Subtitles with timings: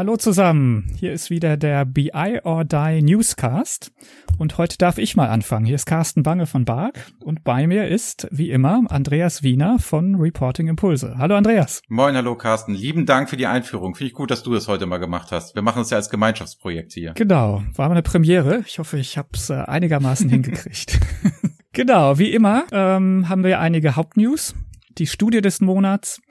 [0.00, 3.92] Hallo zusammen, hier ist wieder der BI or Die Newscast
[4.38, 5.66] und heute darf ich mal anfangen.
[5.66, 10.14] Hier ist Carsten Bange von Bark und bei mir ist, wie immer, Andreas Wiener von
[10.14, 11.16] Reporting Impulse.
[11.18, 11.82] Hallo Andreas.
[11.88, 12.72] Moin, hallo Carsten.
[12.72, 13.94] Lieben Dank für die Einführung.
[13.94, 15.54] Finde ich gut, dass du das heute mal gemacht hast.
[15.54, 17.12] Wir machen es ja als Gemeinschaftsprojekt hier.
[17.12, 18.64] Genau, war mal eine Premiere.
[18.66, 20.98] Ich hoffe, ich habe es äh, einigermaßen hingekriegt.
[21.74, 24.54] genau, wie immer ähm, haben wir einige Hauptnews,
[24.96, 26.22] die Studie des Monats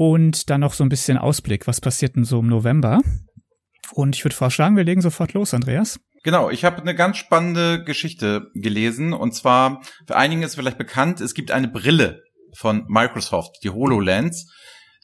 [0.00, 3.02] und dann noch so ein bisschen Ausblick, was passiert denn so im November.
[3.92, 6.00] Und ich würde vorschlagen, wir legen sofort los, Andreas.
[6.22, 9.12] Genau, ich habe eine ganz spannende Geschichte gelesen.
[9.12, 12.22] Und zwar, für einigen ist vielleicht bekannt, es gibt eine Brille
[12.56, 14.50] von Microsoft, die HoloLens,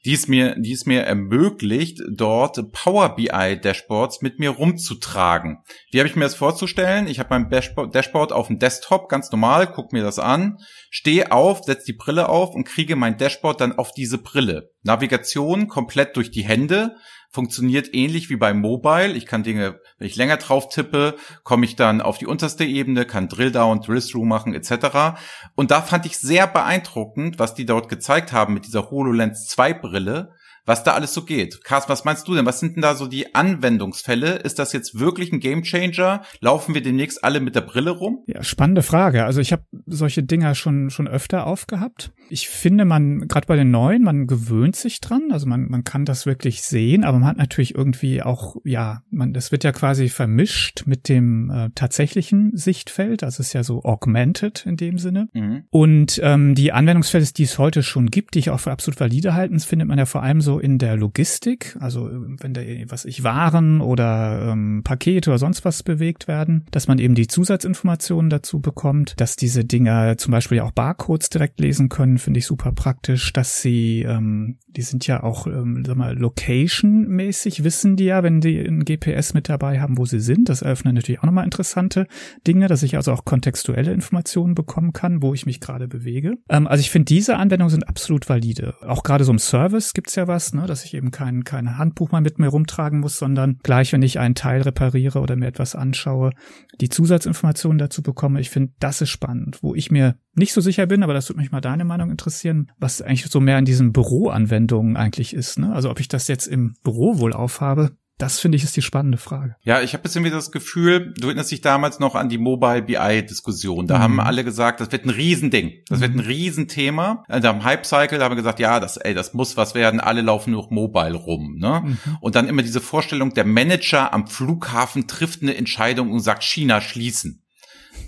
[0.07, 5.59] die es mir, die es mir ermöglicht, dort Power BI Dashboards mit mir rumzutragen.
[5.91, 7.09] Wie habe ich mir das vorzustellen?
[7.09, 10.59] Ich habe mein Dashboard auf dem Desktop, ganz normal, guck mir das an,
[10.91, 14.71] stehe auf, setze die Brille auf und kriege mein Dashboard dann auf diese Brille.
[14.85, 16.95] Navigation komplett durch die Hände,
[17.37, 19.13] funktioniert ähnlich wie beim Mobile.
[19.13, 23.05] Ich kann Dinge, wenn ich länger drauf tippe, komme ich dann auf die unterste Ebene,
[23.05, 25.19] kann Drill Down, Drill Through machen etc.
[25.55, 29.75] Und da fand ich sehr beeindruckend, was die dort gezeigt haben mit dieser HoloLens 2
[29.75, 30.33] Brille,
[30.67, 31.63] was da alles so geht.
[31.65, 32.45] Carsten, was meinst du denn?
[32.45, 34.35] Was sind denn da so die Anwendungsfälle?
[34.35, 36.23] Ist das jetzt wirklich ein Gamechanger?
[36.41, 38.25] Laufen wir demnächst alle mit der Brille rum?
[38.27, 39.25] Ja, spannende Frage.
[39.25, 42.13] Also ich habe solche Dinger schon schon öfter aufgehabt.
[42.29, 45.31] Ich finde, man gerade bei den neuen, man gewöhnt sich dran.
[45.31, 49.33] Also man man kann das wirklich sehen, aber man hat natürlich irgendwie auch ja, man
[49.33, 53.23] das wird ja quasi vermischt mit dem äh, tatsächlichen Sichtfeld.
[53.23, 55.29] Also es ist ja so augmented in dem Sinne.
[55.33, 55.65] Mhm.
[55.71, 59.35] Und ähm, die Anwendungsfälle, die es heute schon gibt, die ich auch für absolut valide
[59.35, 63.25] halten, findet man ja vor allem so in der Logistik, also wenn da was ich
[63.25, 68.61] Waren oder ähm, Pakete oder sonst was bewegt werden, dass man eben die Zusatzinformationen dazu
[68.61, 73.33] bekommt, dass diese Dinger zum Beispiel auch Barcodes direkt lesen können, finde ich super praktisch,
[73.33, 78.41] dass sie, ähm, die sind ja auch, ähm, sag mal, Location-mäßig, wissen die ja, wenn
[78.41, 80.49] die ein GPS mit dabei haben, wo sie sind.
[80.49, 82.07] Das eröffnet natürlich auch nochmal interessante
[82.47, 86.35] Dinge, dass ich also auch kontextuelle Informationen bekommen kann, wo ich mich gerade bewege.
[86.49, 88.75] Ähm, also ich finde, diese Anwendungen sind absolut valide.
[88.87, 92.13] Auch gerade so im Service gibt's ja was, ne, dass ich eben kein, kein Handbuch
[92.13, 95.75] mal mit mir rumtragen muss, sondern gleich, wenn ich einen Teil repariere oder mir etwas
[95.75, 96.33] anschaue,
[96.81, 98.41] die Zusatzinformationen dazu bekomme.
[98.41, 101.41] Ich finde, das ist spannend, wo ich mir nicht so sicher bin, aber das würde
[101.41, 105.59] mich mal deine Meinung interessieren, was eigentlich so mehr in diesen Büroanwendungen eigentlich ist.
[105.59, 105.73] Ne?
[105.73, 109.19] Also ob ich das jetzt im Büro wohl aufhabe, das finde ich ist die spannende
[109.19, 109.57] Frage.
[109.63, 112.83] Ja, ich habe bisschen wieder das Gefühl, du erinnerst dich damals noch an die Mobile
[112.83, 113.87] BI-Diskussion.
[113.87, 114.03] Da mhm.
[114.03, 115.83] haben alle gesagt, das wird ein Riesending.
[115.89, 116.03] Das mhm.
[116.03, 116.27] wird ein mhm.
[116.27, 117.25] Riesenthema.
[117.29, 120.01] Also am Hype-Cycle haben wir gesagt, ja, das, ey, das muss was werden.
[120.01, 121.57] Alle laufen nur Mobile rum.
[121.59, 121.83] Ne?
[121.85, 121.99] Mhm.
[122.21, 126.81] Und dann immer diese Vorstellung, der Manager am Flughafen trifft eine Entscheidung und sagt, China
[126.81, 127.43] schließen.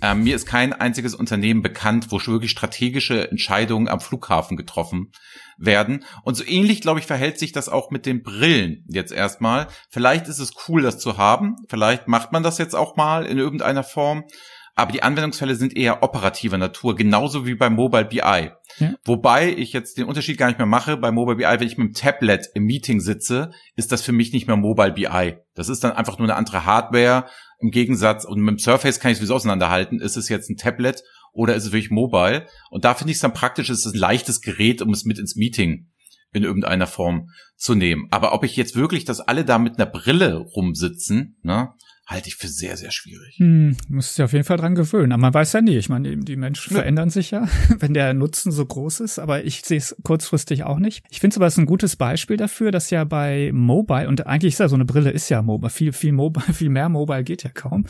[0.03, 5.13] Ähm, mir ist kein einziges Unternehmen bekannt, wo wirklich strategische Entscheidungen am Flughafen getroffen
[5.57, 6.05] werden.
[6.23, 9.69] Und so ähnlich, glaube ich, verhält sich das auch mit den Brillen jetzt erstmal.
[9.91, 11.57] Vielleicht ist es cool, das zu haben.
[11.69, 14.25] Vielleicht macht man das jetzt auch mal in irgendeiner Form.
[14.79, 18.53] Aber die Anwendungsfälle sind eher operativer Natur, genauso wie beim Mobile BI.
[18.79, 18.95] Ja.
[19.05, 20.97] Wobei ich jetzt den Unterschied gar nicht mehr mache.
[20.97, 24.33] Bei Mobile BI, wenn ich mit dem Tablet im Meeting sitze, ist das für mich
[24.33, 25.35] nicht mehr Mobile BI.
[25.55, 27.27] Das ist dann einfach nur eine andere Hardware
[27.59, 31.03] im Gegensatz, und mit dem Surface kann ich sowieso auseinanderhalten, ist es jetzt ein Tablet
[31.33, 32.47] oder ist es wirklich mobile?
[32.71, 35.19] Und da finde ich es dann praktisch, es ist ein leichtes Gerät, um es mit
[35.19, 35.89] ins Meeting
[36.33, 38.07] in irgendeiner Form zu nehmen.
[38.11, 41.73] Aber ob ich jetzt wirklich, dass alle da mit einer Brille rumsitzen, ne,
[42.09, 43.37] halte ich für sehr, sehr schwierig.
[43.37, 45.13] Hm, muss sich auf jeden Fall dran gewöhnen.
[45.13, 45.77] Aber man weiß ja nie.
[45.77, 46.81] Ich meine, die Menschen ja.
[46.81, 47.47] verändern sich ja,
[47.79, 49.19] wenn der Nutzen so groß ist.
[49.19, 51.05] Aber ich sehe es kurzfristig auch nicht.
[51.11, 54.61] Ich finde es aber ein gutes Beispiel dafür, dass ja bei Mobile, und eigentlich ist
[54.61, 57.51] ja so eine Brille ist ja Mobile, viel, viel Mobile, viel mehr Mobile geht ja
[57.51, 57.85] kaum.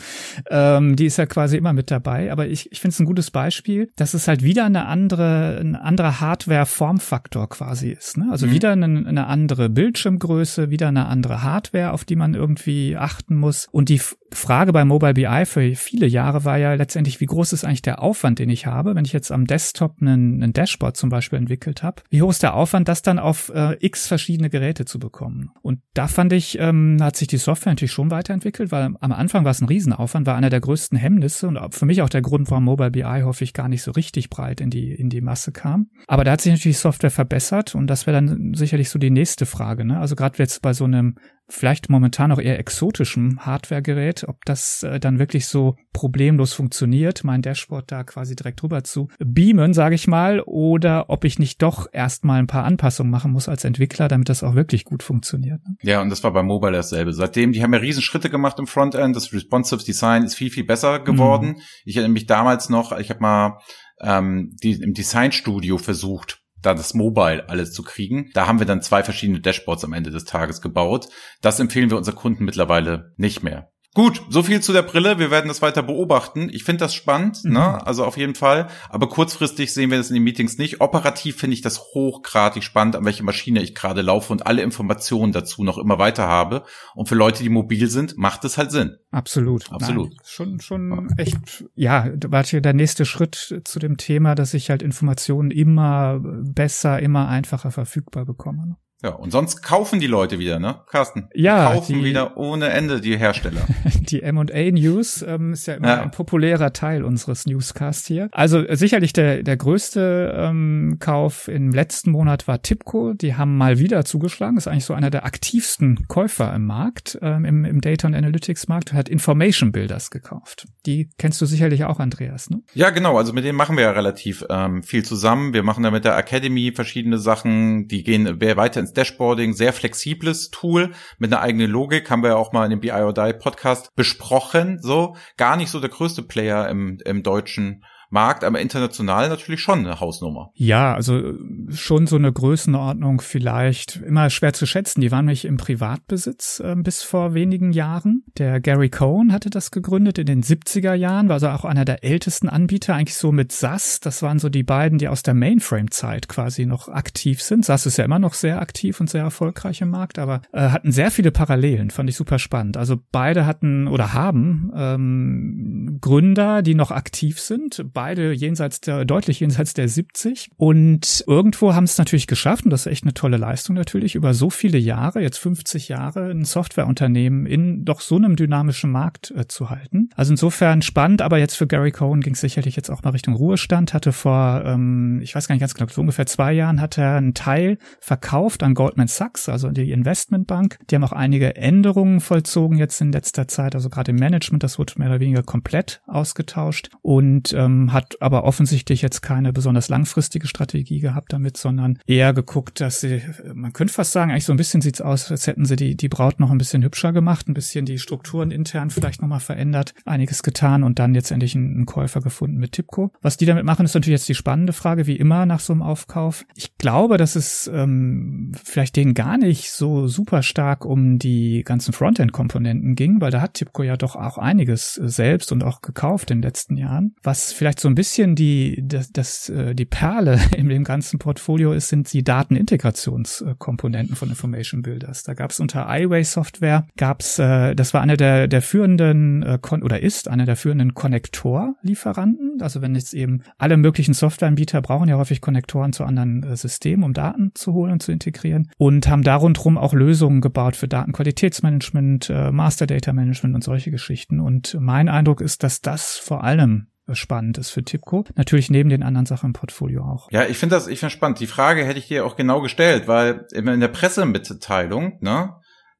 [0.49, 2.29] Ähm, die ist ja quasi immer mit dabei.
[2.33, 5.77] Aber ich, ich finde es ein gutes Beispiel, dass es halt wieder eine andere, ein
[5.77, 8.17] anderer Hardware-Formfaktor quasi ist.
[8.17, 8.27] Ne?
[8.29, 8.51] Also mhm.
[8.51, 13.67] wieder eine, eine andere Bildschirmgröße, wieder eine andere Hardware, auf die man irgendwie achten muss.
[13.71, 17.65] Und die Frage bei Mobile BI für viele Jahre war ja letztendlich, wie groß ist
[17.65, 21.09] eigentlich der Aufwand, den ich habe, wenn ich jetzt am Desktop einen, einen Dashboard zum
[21.09, 22.03] Beispiel entwickelt habe?
[22.09, 25.51] Wie hoch ist der Aufwand, das dann auf äh, x verschiedene Geräte zu bekommen?
[25.61, 29.45] Und da fand ich, ähm, hat sich die Software natürlich schon weiterentwickelt, weil am Anfang
[29.45, 32.49] war es ein Riesenaufwand, war einer der größten Hemmnisse und für mich auch der Grund,
[32.51, 35.51] warum Mobile BI hoffe ich gar nicht so richtig breit in die, in die Masse
[35.51, 35.89] kam.
[36.07, 39.09] Aber da hat sich natürlich die Software verbessert und das wäre dann sicherlich so die
[39.09, 39.85] nächste Frage.
[39.85, 39.99] Ne?
[39.99, 41.15] Also gerade jetzt bei so einem
[41.49, 47.41] vielleicht momentan auch eher exotischem Hardware-Gerät, ob das äh, dann wirklich so problemlos funktioniert, mein
[47.41, 51.87] Dashboard da quasi direkt rüber zu beamen, sage ich mal, oder ob ich nicht doch
[51.91, 55.61] erstmal ein paar Anpassungen machen muss als Entwickler, damit das auch wirklich gut funktioniert.
[55.67, 55.75] Ne?
[55.81, 57.13] Ja, und das war bei Mobile dasselbe.
[57.13, 60.65] Seitdem, die haben ja riesen Schritte gemacht im Frontend, das Responsive Design ist viel, viel
[60.65, 61.47] besser geworden.
[61.47, 61.61] Mhm.
[61.85, 63.59] Ich erinnere mich damals noch, ich habe mal
[64.01, 68.29] ähm, die, im Designstudio versucht, da das Mobile alles zu kriegen.
[68.33, 71.07] Da haben wir dann zwei verschiedene Dashboards am Ende des Tages gebaut.
[71.41, 73.71] Das empfehlen wir unseren Kunden mittlerweile nicht mehr.
[73.95, 75.17] Gut, so viel zu der Brille.
[75.17, 76.49] Wir werden das weiter beobachten.
[76.51, 77.53] Ich finde das spannend, mhm.
[77.53, 77.87] ne?
[77.87, 78.67] Also auf jeden Fall.
[78.87, 80.79] Aber kurzfristig sehen wir das in den Meetings nicht.
[80.79, 85.31] Operativ finde ich das hochgradig spannend, an welche Maschine ich gerade laufe und alle Informationen
[85.31, 86.63] dazu noch immer weiter habe.
[86.93, 88.95] Und für Leute, die mobil sind, macht es halt Sinn.
[89.09, 89.71] Absolut.
[89.71, 90.09] Absolut.
[90.09, 94.69] Nein, schon, schon echt, ja, war hier der nächste Schritt zu dem Thema, dass ich
[94.69, 98.77] halt Informationen immer besser, immer einfacher verfügbar bekomme.
[99.01, 101.29] Ja, und sonst kaufen die Leute wieder, ne, Carsten?
[101.33, 101.69] Ja.
[101.69, 103.61] Die kaufen die, wieder ohne Ende die Hersteller.
[104.01, 106.01] die M&A News ähm, ist ja immer ja.
[106.01, 108.27] ein populärer Teil unseres Newscasts hier.
[108.33, 113.13] Also äh, sicherlich der, der größte ähm, Kauf im letzten Monat war Tipco.
[113.13, 114.57] Die haben mal wieder zugeschlagen.
[114.57, 118.67] Ist eigentlich so einer der aktivsten Käufer im Markt, ähm, im, im Data und Analytics
[118.67, 118.91] Markt.
[118.91, 120.67] Hat Information Builders gekauft.
[120.85, 122.63] Die kennst du sicherlich auch, Andreas, ne?
[122.73, 123.17] Ja, genau.
[123.17, 125.53] Also mit denen machen wir ja relativ ähm, viel zusammen.
[125.53, 127.87] Wir machen da mit der Academy verschiedene Sachen.
[127.87, 132.35] Die gehen weiter ins Dashboarding, sehr flexibles Tool mit einer eigenen Logik, haben wir ja
[132.35, 135.15] auch mal in dem BI or Die Podcast besprochen, so.
[135.37, 139.99] Gar nicht so der größte Player im, im deutschen Markt, aber international natürlich schon eine
[139.99, 140.51] Hausnummer.
[140.55, 141.33] Ja, also
[141.69, 145.01] schon so eine Größenordnung vielleicht immer schwer zu schätzen.
[145.01, 148.23] Die waren nämlich im Privatbesitz äh, bis vor wenigen Jahren.
[148.37, 152.03] Der Gary Cohn hatte das gegründet in den 70er Jahren, war also auch einer der
[152.03, 153.99] ältesten Anbieter, eigentlich so mit SAS.
[153.99, 157.65] Das waren so die beiden, die aus der Mainframe-Zeit quasi noch aktiv sind.
[157.65, 160.91] SAS ist ja immer noch sehr aktiv und sehr erfolgreich im Markt, aber äh, hatten
[160.91, 162.75] sehr viele Parallelen, fand ich super spannend.
[162.75, 169.41] Also beide hatten oder haben ähm, Gründer, die noch aktiv sind beide jenseits der, deutlich
[169.41, 170.51] jenseits der 70.
[170.55, 174.33] Und irgendwo haben es natürlich geschafft, und das ist echt eine tolle Leistung natürlich, über
[174.33, 179.47] so viele Jahre, jetzt 50 Jahre, ein Softwareunternehmen in doch so einem dynamischen Markt äh,
[179.49, 180.11] zu halten.
[180.15, 183.33] Also insofern spannend, aber jetzt für Gary Cohen ging es sicherlich jetzt auch mal Richtung
[183.33, 186.97] Ruhestand, hatte vor, ähm, ich weiß gar nicht ganz genau, so ungefähr zwei Jahren hat
[186.97, 190.77] er einen Teil verkauft an Goldman Sachs, also die Investmentbank.
[190.89, 194.79] Die haben auch einige Änderungen vollzogen jetzt in letzter Zeit, also gerade im Management, das
[194.79, 200.47] wurde mehr oder weniger komplett ausgetauscht und ähm, hat aber offensichtlich jetzt keine besonders langfristige
[200.47, 203.21] Strategie gehabt damit, sondern eher geguckt, dass sie,
[203.53, 206.09] man könnte fast sagen, eigentlich so ein bisschen sieht's aus, als hätten sie die, die
[206.09, 210.43] Braut noch ein bisschen hübscher gemacht, ein bisschen die Strukturen intern vielleicht nochmal verändert, einiges
[210.43, 213.11] getan und dann jetzt endlich einen, einen Käufer gefunden mit Tipco.
[213.21, 215.81] Was die damit machen, ist natürlich jetzt die spannende Frage, wie immer nach so einem
[215.81, 216.45] Aufkauf.
[216.55, 221.93] Ich glaube, dass es ähm, vielleicht denen gar nicht so super stark um die ganzen
[221.93, 226.37] Frontend-Komponenten ging, weil da hat Tipco ja doch auch einiges selbst und auch gekauft in
[226.37, 230.69] den letzten Jahren, was vielleicht so ein bisschen die, das, das, äh, die Perle in
[230.69, 235.23] dem ganzen Portfolio ist, sind die Datenintegrationskomponenten von Information Builders.
[235.23, 239.59] Da gab es unter iWay Software, gab's, äh, das war einer der, der führenden, äh,
[239.81, 242.61] oder ist einer der führenden Konnektorlieferanten.
[242.61, 247.13] Also wenn jetzt eben alle möglichen Softwareanbieter brauchen ja häufig Konnektoren zu anderen Systemen, um
[247.13, 252.87] Daten zu holen und zu integrieren und haben darunter auch Lösungen gebaut für Datenqualitätsmanagement, Master
[252.87, 254.39] Data Management und solche Geschichten.
[254.39, 258.25] Und mein Eindruck ist, dass das vor allem spannend ist für Tipco.
[258.35, 260.31] Natürlich neben den anderen Sachen im Portfolio auch.
[260.31, 261.39] Ja, ich finde das, ich finde spannend.
[261.39, 265.55] Die Frage hätte ich dir auch genau gestellt, weil in der Pressemitteilung, ne,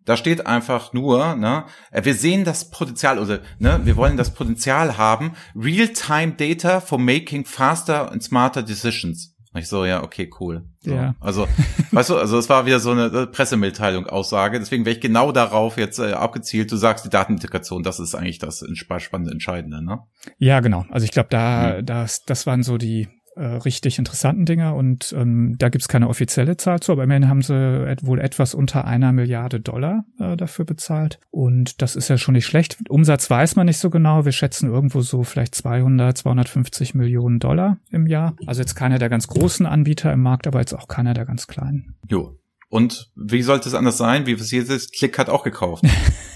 [0.06, 4.97] da steht einfach nur, ne, wir sehen das Potenzial oder ne, wir wollen das Potenzial
[4.97, 9.35] haben, Real-Time Data for making faster and smarter decisions.
[9.56, 10.65] Ich so, ja, okay, cool.
[10.79, 10.94] So.
[10.94, 11.15] Ja.
[11.19, 11.47] Also,
[11.91, 14.59] weißt du, also es war wieder so eine äh, Pressemitteilung, Aussage.
[14.59, 16.71] Deswegen wäre ich genau darauf jetzt äh, abgezielt.
[16.71, 19.99] Du sagst, die Datenintegration, das ist eigentlich das spannende, entscheidende, ne?
[20.37, 20.85] Ja, genau.
[20.91, 21.85] Also ich glaube, da, mhm.
[21.85, 23.07] das, das waren so die
[23.39, 27.41] äh, richtig interessanten Dinger und ähm, da gibt's keine offizielle Zahl zu, aber immerhin haben
[27.41, 27.55] sie
[27.87, 32.33] et wohl etwas unter einer Milliarde Dollar äh, dafür bezahlt und das ist ja schon
[32.33, 32.77] nicht schlecht.
[32.89, 37.77] Umsatz weiß man nicht so genau, wir schätzen irgendwo so vielleicht 200, 250 Millionen Dollar
[37.91, 38.35] im Jahr.
[38.45, 41.47] Also jetzt keiner der ganz großen Anbieter im Markt, aber jetzt auch keiner der ganz
[41.47, 41.95] kleinen.
[42.07, 42.37] Jo,
[42.69, 44.28] und wie sollte es anders sein?
[44.28, 45.83] Wie es jetzt ist, Klick hat auch gekauft.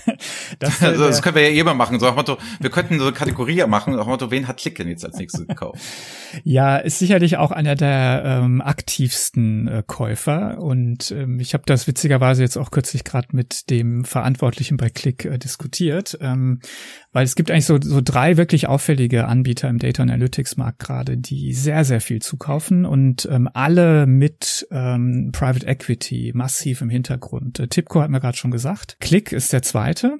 [0.59, 1.99] das, also, das können wir ja eh mal machen.
[1.99, 4.87] So nach Motto, wir könnten so eine Kategorie machen, nach Motto, wen hat Klick denn
[4.87, 5.79] jetzt als nächstes gekauft?
[6.43, 10.57] ja, ist sicherlich auch einer der ähm, aktivsten äh, Käufer.
[10.57, 15.25] Und ähm, ich habe das witzigerweise jetzt auch kürzlich gerade mit dem Verantwortlichen bei Klick
[15.25, 16.17] äh, diskutiert.
[16.19, 16.61] Ähm,
[17.13, 21.15] Weil es gibt eigentlich so, so drei wirklich auffällige Anbieter im Data Analytics Markt gerade,
[21.15, 27.59] die sehr, sehr viel zukaufen und ähm, alle mit ähm, Private Equity massiv im Hintergrund.
[27.59, 28.97] Äh, Tipco hat mir gerade schon gesagt.
[28.99, 30.17] Click ist der zweite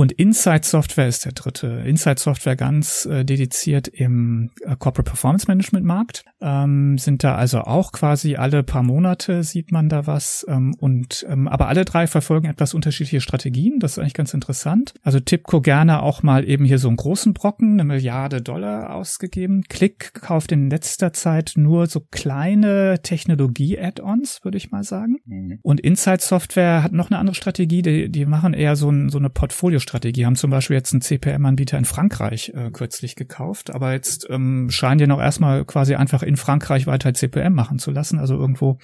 [0.00, 1.82] und Insight Software ist der dritte.
[1.84, 6.24] Insight Software ganz äh, dediziert im äh, Corporate Performance Management Markt.
[6.40, 10.46] Ähm, sind da also auch quasi alle paar Monate sieht man da was.
[10.48, 13.78] Ähm, und ähm, aber alle drei verfolgen etwas unterschiedliche Strategien.
[13.78, 14.94] Das ist eigentlich ganz interessant.
[15.02, 19.64] Also Tipco gerne auch mal eben hier so einen großen Brocken, eine Milliarde Dollar ausgegeben.
[19.68, 25.18] Click kauft in letzter Zeit nur so kleine Technologie-Add-ons, würde ich mal sagen.
[25.26, 25.58] Mhm.
[25.60, 27.82] Und Insight Software hat noch eine andere Strategie.
[27.82, 31.02] Die, die machen eher so, ein, so eine Portfolio Strategie, haben zum Beispiel jetzt einen
[31.02, 36.22] CPM-Anbieter in Frankreich äh, kürzlich gekauft, aber jetzt ähm, scheinen die noch erstmal quasi einfach
[36.22, 38.78] in Frankreich weiter CPM machen zu lassen, also irgendwo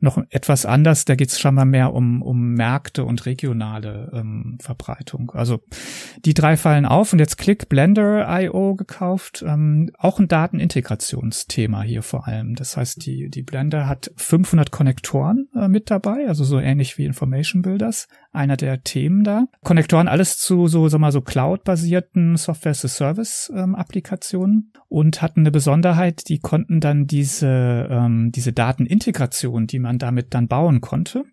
[0.00, 1.04] noch etwas anders.
[1.04, 5.30] Da geht es scheinbar mehr um, um Märkte und regionale ähm, Verbreitung.
[5.34, 5.60] Also
[6.24, 12.02] die drei fallen auf und jetzt Click Blender IO gekauft, ähm, auch ein Datenintegrationsthema hier
[12.02, 12.54] vor allem.
[12.54, 17.04] Das heißt, die, die Blender hat 500 Konnektoren äh, mit dabei, also so ähnlich wie
[17.04, 19.46] Information Builders, einer der Themen da.
[19.64, 26.38] Konnektoren alles zu so, sag mal, so Cloud-basierten Software-as-a-Service-Applikationen ähm, und hatten eine Besonderheit, die
[26.38, 31.24] konnten dann diese, ähm, diese Datenintegration, die man damit dann bauen konnte,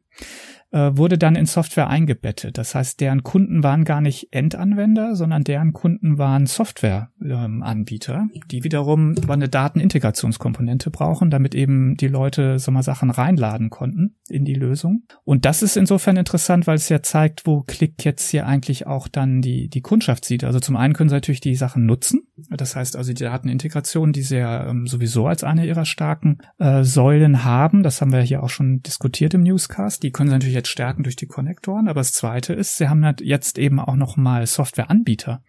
[0.73, 2.57] wurde dann in Software eingebettet.
[2.57, 8.63] Das heißt, deren Kunden waren gar nicht Endanwender, sondern deren Kunden waren Softwareanbieter, ähm, die
[8.63, 14.55] wiederum eine Datenintegrationskomponente brauchen, damit eben die Leute so mal Sachen reinladen konnten in die
[14.55, 15.03] Lösung.
[15.23, 19.07] Und das ist insofern interessant, weil es ja zeigt, wo Klick jetzt hier eigentlich auch
[19.07, 20.43] dann die, die Kundschaft sieht.
[20.43, 22.21] Also zum einen können sie natürlich die Sachen nutzen.
[22.49, 26.83] Das heißt also die Datenintegration, die sie ja ähm, sowieso als eine ihrer starken äh,
[26.83, 27.83] Säulen haben.
[27.83, 30.01] Das haben wir hier auch schon diskutiert im Newscast.
[30.01, 31.87] Die können sie natürlich jetzt stärken durch die Konnektoren.
[31.87, 35.43] Aber das zweite ist, sie haben halt jetzt eben auch nochmal Softwareanbieter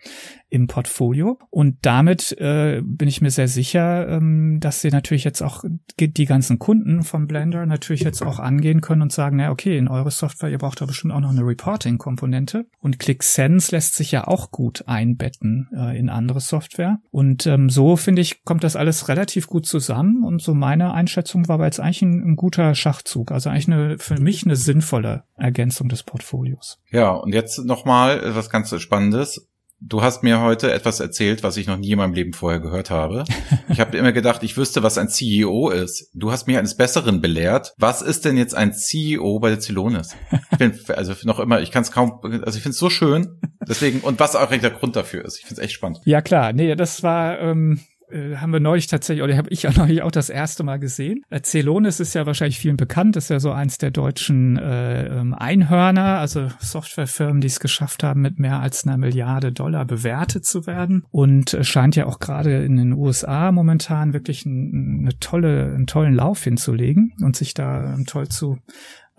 [0.51, 1.39] im Portfolio.
[1.51, 5.65] Und damit äh, bin ich mir sehr sicher, ähm, dass sie natürlich jetzt auch
[5.99, 9.89] die ganzen Kunden von Blender natürlich jetzt auch angehen können und sagen, na okay, in
[9.89, 12.67] eure Software, ihr braucht da bestimmt auch noch eine Reporting-Komponente.
[12.81, 16.99] Und ClickSense lässt sich ja auch gut einbetten äh, in andere Software.
[17.11, 20.23] Und ähm, so, finde ich, kommt das alles relativ gut zusammen.
[20.23, 23.33] Und so meine Einschätzung war aber jetzt eigentlich ein, ein guter Schachzug.
[23.33, 25.04] Also eigentlich eine, für mich eine sinnvolle
[25.37, 26.81] Ergänzung des Portfolios.
[26.91, 29.49] Ja, und jetzt nochmal was ganz Spannendes.
[29.87, 32.91] Du hast mir heute etwas erzählt, was ich noch nie in meinem Leben vorher gehört
[32.91, 33.25] habe.
[33.69, 36.11] Ich habe immer gedacht, ich wüsste, was ein CEO ist.
[36.15, 37.75] Du hast mich eines Besseren belehrt.
[37.77, 40.15] Was ist denn jetzt ein CEO bei der Zilonis?
[40.53, 43.41] Ich bin also noch immer, ich kann es kaum, also ich finde es so schön.
[43.67, 45.39] Deswegen und was auch der Grund dafür ist.
[45.39, 46.01] Ich finde es echt spannend.
[46.05, 47.81] Ja klar, nee, das war ähm,
[48.15, 51.23] äh, haben wir neulich tatsächlich, oder habe ich ja neulich auch das erste Mal gesehen.
[51.31, 55.35] Äh, Celonis ist ja wahrscheinlich vielen bekannt, ist ja so eins der deutschen äh, ähm,
[55.35, 60.67] Einhörner, also Softwarefirmen, die es geschafft haben, mit mehr als einer Milliarde Dollar bewertet zu
[60.67, 65.75] werden und äh, scheint ja auch gerade in den USA momentan wirklich ein, eine tolle,
[65.75, 68.59] einen tollen Lauf hinzulegen und sich da ähm, toll zu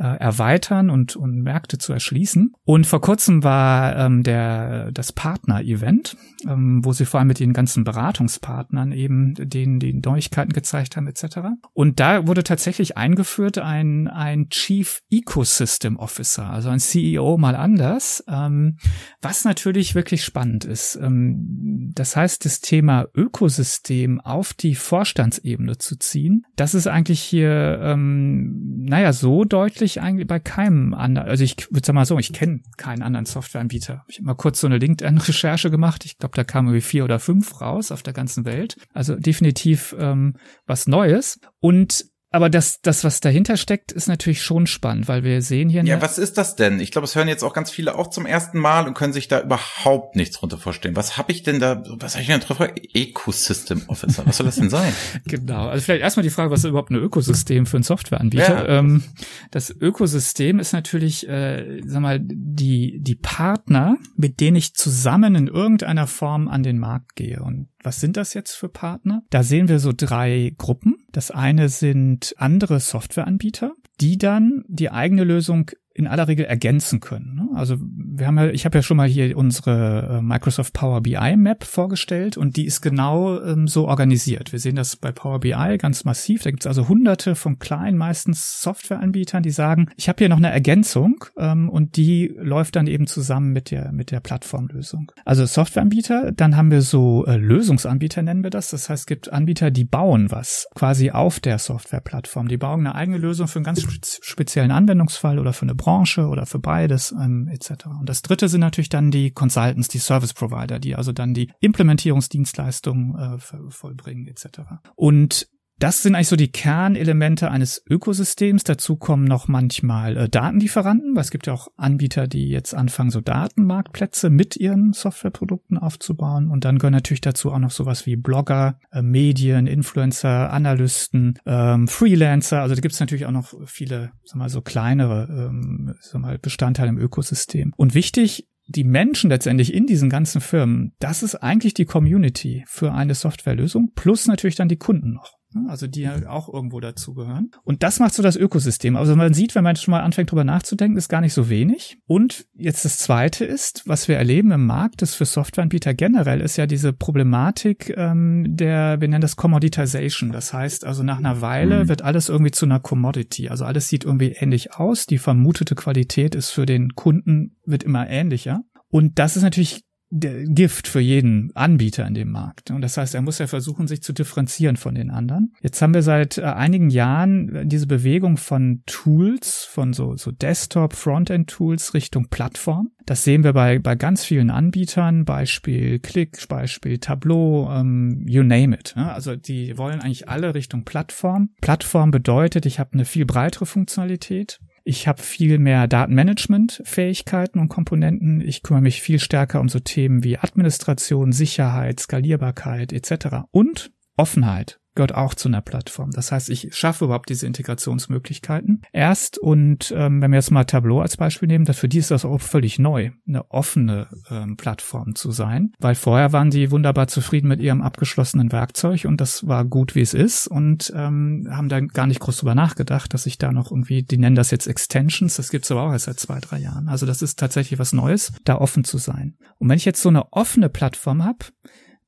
[0.03, 2.53] erweitern und, und Märkte zu erschließen.
[2.63, 7.53] Und vor kurzem war ähm, der das Partner-Event, ähm, wo sie vor allem mit den
[7.53, 11.37] ganzen Beratungspartnern eben denen die Neuigkeiten gezeigt haben etc.
[11.73, 18.23] Und da wurde tatsächlich eingeführt ein ein Chief Ecosystem Officer, also ein CEO mal anders,
[18.27, 18.77] ähm,
[19.21, 20.99] was natürlich wirklich spannend ist.
[21.01, 27.79] Ähm, das heißt, das Thema Ökosystem auf die Vorstandsebene zu ziehen, das ist eigentlich hier,
[27.81, 32.19] ähm, naja, so deutlich ich eigentlich bei keinem anderen, also ich würde sagen mal so,
[32.19, 34.03] ich kenne keinen anderen Softwareanbieter.
[34.07, 36.05] Ich habe mal kurz so eine LinkedIn-Recherche gemacht.
[36.05, 38.77] Ich glaube, da kamen irgendwie vier oder fünf raus auf der ganzen Welt.
[38.93, 41.39] Also definitiv ähm, was Neues.
[41.59, 45.85] Und aber das, das, was dahinter steckt, ist natürlich schon spannend, weil wir sehen hier.
[45.85, 46.81] Ja, was ist das denn?
[46.81, 49.29] Ich glaube, es hören jetzt auch ganz viele auch zum ersten Mal und können sich
[49.29, 50.97] da überhaupt nichts drunter vorstellen.
[50.97, 52.59] Was habe ich denn da, was habe ich denn drauf?
[52.93, 54.25] Ecosystem Officer.
[54.25, 54.91] Was soll das denn sein?
[55.25, 55.69] genau.
[55.69, 58.67] Also vielleicht erstmal die Frage, was ist überhaupt ein Ökosystem für einen Softwareanbieter?
[58.67, 58.79] Ja.
[58.79, 59.03] Ähm,
[59.51, 65.47] das Ökosystem ist natürlich, äh, sag mal, die, die Partner, mit denen ich zusammen in
[65.47, 67.41] irgendeiner Form an den Markt gehe.
[67.41, 69.23] Und was sind das jetzt für Partner?
[69.29, 71.05] Da sehen wir so drei Gruppen.
[71.11, 77.35] Das eine sind andere Softwareanbieter, die dann die eigene Lösung in aller Regel ergänzen können.
[77.35, 77.49] Ne?
[77.55, 81.37] Also wir haben ja, ich habe ja schon mal hier unsere äh, Microsoft Power BI
[81.37, 84.51] Map vorgestellt und die ist genau ähm, so organisiert.
[84.51, 86.43] Wir sehen das bei Power BI ganz massiv.
[86.43, 90.37] Da gibt es also hunderte von kleinen, meistens Softwareanbietern, die sagen, ich habe hier noch
[90.37, 95.13] eine Ergänzung ähm, und die läuft dann eben zusammen mit der mit der Plattformlösung.
[95.23, 98.69] Also Softwareanbieter, dann haben wir so äh, Lösungsanbieter nennen wir das.
[98.69, 102.49] Das heißt, es gibt Anbieter, die bauen was quasi auf der Softwareplattform.
[102.49, 103.85] Die bauen eine eigene Lösung für einen ganz
[104.21, 107.85] speziellen Anwendungsfall oder für eine Branche oder für beides ähm, etc.
[107.99, 111.51] Und das dritte sind natürlich dann die Consultants, die Service Provider, die also dann die
[111.59, 114.61] Implementierungsdienstleistungen äh, vollbringen etc.
[114.95, 115.47] Und
[115.79, 118.63] das sind eigentlich so die Kernelemente eines Ökosystems.
[118.63, 123.09] Dazu kommen noch manchmal äh, Datenlieferanten, weil es gibt ja auch Anbieter, die jetzt anfangen,
[123.09, 126.49] so Datenmarktplätze mit ihren Softwareprodukten aufzubauen.
[126.49, 131.87] Und dann gehören natürlich dazu auch noch sowas wie Blogger, äh, Medien, Influencer, Analysten, ähm,
[131.87, 132.61] Freelancer.
[132.61, 136.37] Also da gibt es natürlich auch noch viele, sag mal, so kleinere ähm, sag mal,
[136.37, 137.73] Bestandteile im Ökosystem.
[137.75, 142.93] Und wichtig die Menschen letztendlich in diesen ganzen Firmen, das ist eigentlich die Community für
[142.93, 145.33] eine Softwarelösung, plus natürlich dann die Kunden noch.
[145.55, 145.69] Ne?
[145.69, 147.51] also die ja auch irgendwo dazugehören.
[147.63, 148.97] Und das macht so das Ökosystem.
[148.97, 151.97] Also man sieht, wenn man schon mal anfängt drüber nachzudenken, ist gar nicht so wenig.
[152.05, 156.57] Und jetzt das Zweite ist, was wir erleben im Markt, ist für Softwareanbieter generell, ist
[156.57, 160.31] ja diese Problematik ähm, der, wir nennen das Commoditization.
[160.33, 161.87] Das heißt also nach einer Weile mhm.
[161.87, 163.47] wird alles irgendwie zu einer Commodity.
[163.47, 165.05] Also alles sieht irgendwie ähnlich aus.
[165.05, 168.63] Die vermutete Qualität ist für den Kunden, wird immer ähnlicher.
[168.89, 172.71] Und das ist natürlich Gift für jeden Anbieter in dem Markt.
[172.71, 175.53] Und das heißt, er muss ja versuchen, sich zu differenzieren von den anderen.
[175.61, 180.31] Jetzt haben wir seit äh, einigen Jahren äh, diese Bewegung von Tools, von so, so
[180.31, 182.91] Desktop, Frontend Tools Richtung Plattform.
[183.05, 188.75] Das sehen wir bei, bei ganz vielen Anbietern, Beispiel Click, Beispiel Tableau, ähm, you name
[188.75, 188.93] it.
[188.95, 189.11] Ne?
[189.11, 191.49] Also die wollen eigentlich alle Richtung Plattform.
[191.61, 194.59] Plattform bedeutet, ich habe eine viel breitere Funktionalität.
[194.87, 198.39] Ich habe viel mehr Datenmanagement-Fähigkeiten und Komponenten.
[198.39, 203.47] Ich kümmere mich viel stärker um so Themen wie Administration, Sicherheit, Skalierbarkeit etc.
[203.49, 206.11] und Offenheit gehört auch zu einer Plattform.
[206.11, 211.01] Das heißt, ich schaffe überhaupt diese Integrationsmöglichkeiten erst und ähm, wenn wir jetzt mal Tableau
[211.01, 215.31] als Beispiel nehmen, für die ist das auch völlig neu, eine offene ähm, Plattform zu
[215.31, 219.95] sein, weil vorher waren die wunderbar zufrieden mit ihrem abgeschlossenen Werkzeug und das war gut,
[219.95, 223.51] wie es ist und ähm, haben da gar nicht groß drüber nachgedacht, dass ich da
[223.51, 226.59] noch irgendwie, die nennen das jetzt Extensions, das gibt's aber auch erst seit zwei, drei
[226.59, 226.87] Jahren.
[226.87, 229.35] Also das ist tatsächlich was Neues, da offen zu sein.
[229.57, 231.45] Und wenn ich jetzt so eine offene Plattform habe,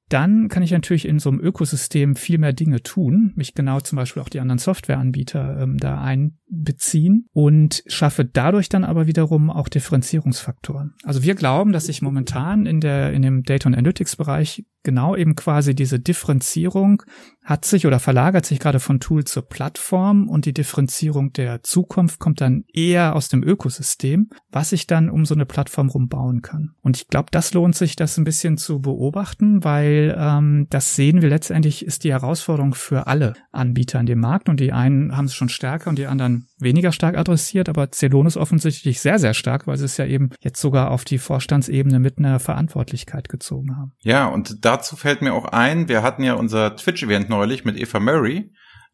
[0.10, 3.98] dann kann ich natürlich in so einem Ökosystem viel mehr Dinge tun, mich genau zum
[3.98, 9.68] Beispiel auch die anderen Softwareanbieter ähm, da einbeziehen und schaffe dadurch dann aber wiederum auch
[9.68, 10.94] Differenzierungsfaktoren.
[11.04, 15.36] Also wir glauben, dass sich momentan in der in dem Data Analytics Bereich genau eben
[15.36, 17.04] quasi diese Differenzierung
[17.44, 22.20] hat sich oder verlagert sich gerade von Tool zur Plattform und die Differenzierung der Zukunft
[22.20, 26.72] kommt dann eher aus dem Ökosystem, was ich dann um so eine Plattform rumbauen kann.
[26.82, 31.22] Und ich glaube, das lohnt sich, das ein bisschen zu beobachten, weil ähm, das sehen
[31.22, 35.26] wir letztendlich ist die Herausforderung für alle Anbieter in dem Markt und die einen haben
[35.26, 39.68] es schon stärker und die anderen weniger stark adressiert, aber Celonis offensichtlich sehr, sehr stark,
[39.68, 43.94] weil sie es ja eben jetzt sogar auf die Vorstandsebene mit einer Verantwortlichkeit gezogen haben.
[44.02, 48.00] Ja, und dazu fällt mir auch ein, wir hatten ja unser Twitch-Event neulich mit Eva
[48.00, 48.52] Murray.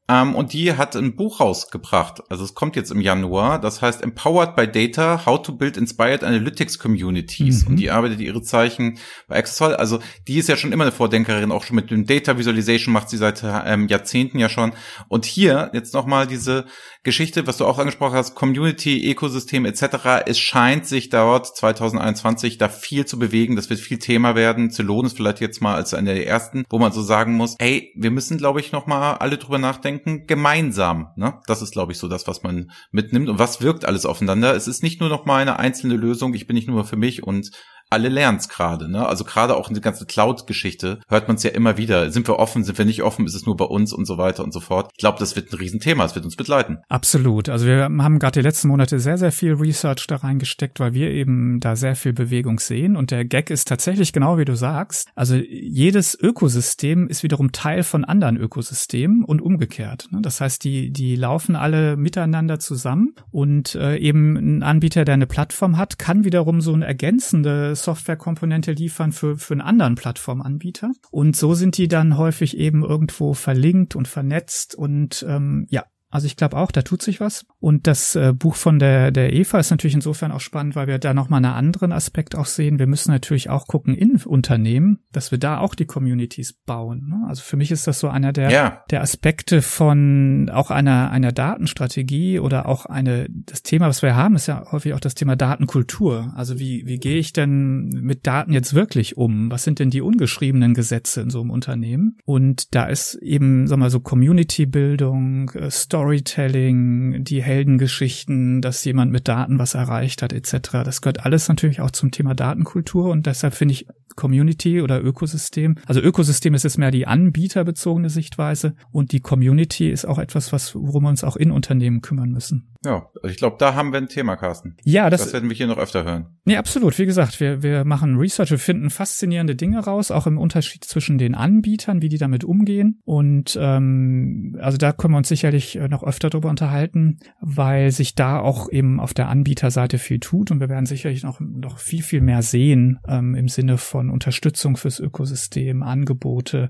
[0.10, 2.24] Ähm, und die hat ein Buch rausgebracht.
[2.30, 3.60] Also es kommt jetzt im Januar.
[3.60, 7.64] Das heißt Empowered by Data, How to Build Inspired Analytics Communities.
[7.64, 7.68] Mhm.
[7.70, 9.76] Und die arbeitet ihre Zeichen bei Exasol.
[9.76, 13.10] Also die ist ja schon immer eine Vordenkerin, auch schon mit dem Data Visualization macht
[13.10, 14.74] sie seit ähm, Jahrzehnten ja schon.
[15.08, 16.66] Und hier jetzt nochmal diese
[17.04, 20.26] Geschichte, was du auch angesprochen hast, Community, Ökosystem etc.
[20.26, 23.56] Es scheint sich dort 2021 da viel zu bewegen.
[23.56, 24.70] Das wird viel Thema werden.
[24.70, 27.94] Zylon ist vielleicht jetzt mal als eine der ersten, wo man so sagen muss, hey,
[27.96, 29.93] wir müssen, glaube ich, noch mal alle drüber nachdenken,
[30.28, 31.10] gemeinsam.
[31.16, 31.40] Ne?
[31.48, 34.56] Das ist, glaube ich, so das, was man mitnimmt und was wirkt alles aufeinander.
[34.56, 36.34] Es ist nicht nur noch mal eine einzelne Lösung.
[36.34, 37.52] Ich bin nicht nur für mich und
[37.94, 38.90] alle lernen es gerade.
[38.90, 39.06] Ne?
[39.06, 42.10] Also gerade auch in der ganzen Cloud-Geschichte hört man es ja immer wieder.
[42.10, 44.44] Sind wir offen, sind wir nicht offen, ist es nur bei uns und so weiter
[44.44, 44.90] und so fort.
[44.94, 46.80] Ich glaube, das wird ein Riesenthema, es wird uns begleiten.
[46.90, 47.50] Absolut.
[47.50, 51.12] Also wir haben gerade die letzten Monate sehr, sehr viel Research da reingesteckt, weil wir
[51.12, 52.96] eben da sehr viel Bewegung sehen.
[52.96, 55.08] Und der Gag ist tatsächlich genau wie du sagst.
[55.14, 60.08] Also jedes Ökosystem ist wiederum Teil von anderen Ökosystemen und umgekehrt.
[60.12, 60.20] Ne?
[60.22, 65.28] Das heißt, die, die laufen alle miteinander zusammen und äh, eben ein Anbieter, der eine
[65.28, 70.92] Plattform hat, kann wiederum so ein ergänzende Softwarekomponente liefern für, für einen anderen Plattformanbieter.
[71.12, 76.28] Und so sind die dann häufig eben irgendwo verlinkt und vernetzt und ähm, ja, also
[76.28, 77.48] ich glaube auch, da tut sich was.
[77.60, 81.00] Und das äh, Buch von der, der Eva ist natürlich insofern auch spannend, weil wir
[81.00, 82.78] da nochmal einen anderen Aspekt auch sehen.
[82.78, 87.08] Wir müssen natürlich auch gucken in Unternehmen, dass wir da auch die Communities bauen.
[87.10, 87.26] Ne?
[87.28, 88.84] Also für mich ist das so einer der, ja.
[88.92, 94.36] der Aspekte von auch einer, einer Datenstrategie oder auch eine, das Thema, was wir haben,
[94.36, 96.32] ist ja häufig auch das Thema Datenkultur.
[96.36, 99.50] Also wie, wie gehe ich denn mit Daten jetzt wirklich um?
[99.50, 102.20] Was sind denn die ungeschriebenen Gesetze in so einem Unternehmen?
[102.24, 108.84] Und da ist eben, sagen wir mal, so Community-Bildung, äh, Story Storytelling, die Heldengeschichten, dass
[108.84, 110.84] jemand mit Daten was erreicht hat, etc.
[110.84, 113.88] Das gehört alles natürlich auch zum Thema Datenkultur und deshalb finde ich
[114.18, 115.78] Community oder Ökosystem.
[115.86, 120.76] Also Ökosystem ist jetzt mehr die anbieterbezogene Sichtweise und die Community ist auch etwas, was,
[120.76, 122.73] worum wir uns auch in Unternehmen kümmern müssen.
[122.86, 124.76] Ja, also ich glaube, da haben wir ein Thema, Carsten.
[124.84, 126.28] Ja, das, das werden wir hier noch öfter hören.
[126.44, 127.00] Nee, absolut.
[127.00, 131.18] Wie gesagt, wir, wir machen Research, wir finden faszinierende Dinge raus, auch im Unterschied zwischen
[131.18, 133.00] den Anbietern, wie die damit umgehen.
[133.06, 138.16] Und ähm, also da können wir uns sicherlich äh, noch öfter drüber unterhalten, weil sich
[138.16, 142.04] da auch eben auf der Anbieterseite viel tut und wir werden sicherlich noch, noch viel,
[142.04, 146.70] viel mehr sehen ähm, im Sinne von Unterstützung fürs Ökosystem, Angebote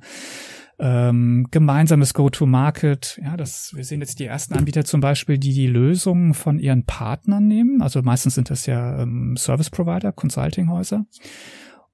[0.80, 3.20] ähm, gemeinsames Go-to-Market.
[3.24, 6.86] Ja, das, wir sehen jetzt die ersten Anbieter zum Beispiel, die die Lösungen von ihren
[6.86, 7.82] Partnern nehmen.
[7.82, 11.06] Also meistens sind das ja ähm, Service Provider, Consulting-Häuser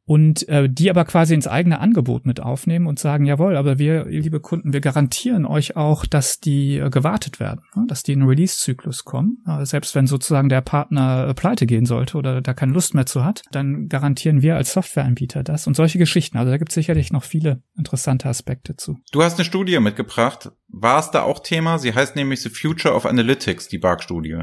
[0.10, 4.06] und äh, die aber quasi ins eigene Angebot mit aufnehmen und sagen, jawohl, aber wir,
[4.06, 7.86] liebe Kunden, wir garantieren euch auch, dass die äh, gewartet werden, ne?
[7.88, 9.38] dass die in einen Release-Zyklus kommen.
[9.45, 13.06] Äh, selbst wenn sozusagen der Partner äh, pleite gehen sollte oder da keine Lust mehr
[13.06, 16.39] zu hat, dann garantieren wir als Softwareanbieter das und solche Geschichten.
[16.39, 18.98] Also da gibt es sicherlich noch viele interessante Aspekte zu.
[19.12, 20.50] Du hast eine Studie mitgebracht.
[20.69, 21.78] War es da auch Thema?
[21.78, 24.39] Sie heißt nämlich The Future of Analytics, die BARC-Studie.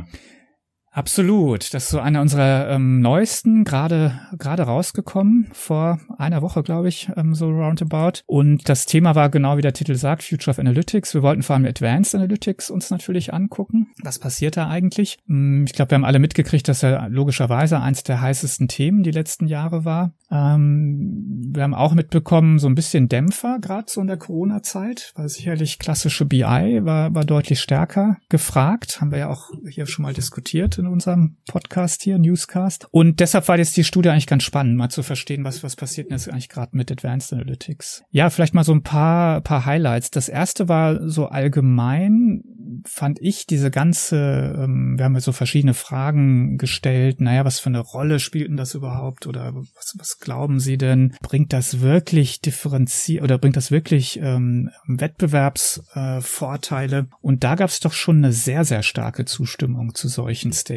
[0.96, 1.74] Absolut.
[1.74, 7.11] Das ist so einer unserer ähm, neuesten, gerade gerade rausgekommen, vor einer Woche, glaube ich,
[7.18, 8.20] ähm, so roundabout.
[8.24, 11.12] Und das Thema war genau wie der Titel sagt, Future of Analytics.
[11.12, 13.88] Wir wollten vor allem Advanced Analytics uns natürlich angucken.
[14.02, 15.18] Was passiert da eigentlich?
[15.26, 19.11] Hm, ich glaube, wir haben alle mitgekriegt, dass er logischerweise eins der heißesten Themen die
[19.11, 20.14] letzten Jahre war.
[20.30, 25.28] Ähm, wir haben auch mitbekommen, so ein bisschen Dämpfer, gerade so in der Corona-Zeit, weil
[25.28, 29.02] sicherlich klassische BI war, war deutlich stärker gefragt.
[29.02, 32.88] Haben wir ja auch hier schon mal diskutiert in unserem Podcast hier, Newscast.
[32.90, 36.11] Und deshalb war jetzt die Studie eigentlich ganz spannend, mal zu verstehen, was, was passiert
[36.11, 38.05] denn jetzt eigentlich gerade mit Advanced Analytics.
[38.11, 40.11] Ja, vielleicht mal so ein paar, paar Highlights.
[40.11, 42.42] Das erste war so allgemein,
[42.85, 47.68] fand ich diese ganze, ähm, wir haben ja so verschiedene Fragen gestellt, naja, was für
[47.68, 51.14] eine Rolle spielt denn das überhaupt oder was, was glauben Sie denn?
[51.22, 56.99] Bringt das wirklich differenziert oder bringt das wirklich ähm, Wettbewerbsvorteile?
[56.99, 60.75] Äh, Und da gab es doch schon eine sehr, sehr starke Zustimmung zu solchen Statements.